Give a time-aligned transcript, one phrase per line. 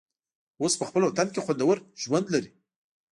[0.61, 2.49] اوس په خپل وطن کې خوندور ژوند لري.